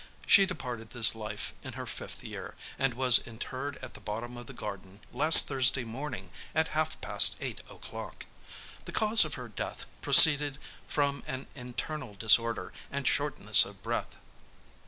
She 0.25 0.47
departed 0.47 0.89
this 0.89 1.13
life 1.13 1.53
in 1.61 1.73
her 1.73 1.85
fifth 1.85 2.23
year, 2.23 2.55
and 2.79 2.95
was 2.95 3.19
interred 3.19 3.77
at 3.83 3.93
the 3.93 3.99
bottom 3.99 4.35
of 4.35 4.47
the 4.47 4.51
garden, 4.53 5.01
last 5.13 5.45
Thursday 5.47 5.83
morning 5.83 6.31
at 6.55 6.69
half 6.69 6.99
past 7.01 7.37
eight 7.39 7.59
o'clock. 7.69 8.25
The 8.85 8.93
cause 8.93 9.23
of 9.25 9.35
her 9.35 9.47
death 9.47 9.85
proceeded 10.01 10.57
from 10.87 11.21
an 11.27 11.45
internal 11.53 12.15
disorder 12.15 12.73
and 12.89 13.07
shortness 13.07 13.63
of 13.63 13.83
breath. 13.83 14.15